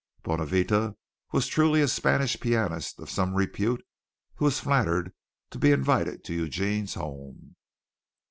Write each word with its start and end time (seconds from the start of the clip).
Bonavita 0.23 0.95
was 1.31 1.45
truly 1.45 1.79
a 1.79 1.87
Spanish 1.87 2.39
pianist 2.39 2.99
of 2.99 3.07
some 3.11 3.35
repute 3.35 3.85
who 4.37 4.45
was 4.45 4.59
flattered 4.59 5.13
to 5.51 5.59
be 5.59 5.71
invited 5.71 6.23
to 6.23 6.33
Eugene's 6.33 6.95
home. 6.95 7.55